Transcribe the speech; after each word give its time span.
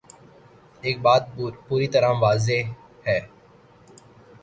ایک 0.81 0.97
بات 1.01 1.23
پوری 1.67 1.87
طرح 1.87 2.11
واضح 2.21 2.59
ہے۔ 3.07 3.19